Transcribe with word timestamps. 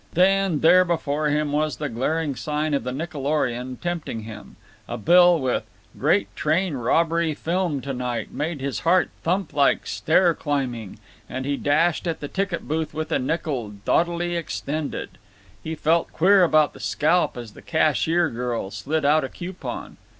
Then, 0.13 0.61
there 0.61 0.83
before 0.83 1.27
him 1.29 1.51
was 1.51 1.77
the 1.77 1.87
glaring 1.87 2.35
sign 2.35 2.73
of 2.73 2.83
the 2.83 2.91
Nickelorion 2.91 3.77
tempting 3.81 4.21
him; 4.21 4.55
a 4.87 4.97
bill 4.97 5.39
with 5.39 5.63
"Great 5.95 6.35
Train 6.35 6.73
Robbery 6.73 7.35
Film 7.35 7.81
Tonight" 7.81 8.31
made 8.33 8.61
his 8.61 8.79
heart 8.79 9.11
thump 9.21 9.53
like 9.53 9.85
stair 9.85 10.33
climbing—and 10.33 11.45
he 11.45 11.55
dashed 11.55 12.07
at 12.07 12.19
the 12.19 12.27
ticket 12.27 12.67
booth 12.67 12.95
with 12.95 13.11
a 13.11 13.19
nickel 13.19 13.69
doughtily 13.85 14.35
extended. 14.35 15.19
He 15.63 15.75
felt 15.75 16.11
queer 16.11 16.43
about 16.43 16.73
the 16.73 16.79
scalp 16.79 17.37
as 17.37 17.53
the 17.53 17.61
cashier 17.61 18.31
girl 18.31 18.71
slid 18.71 19.05
out 19.05 19.23
a 19.23 19.29
coupon. 19.29 19.97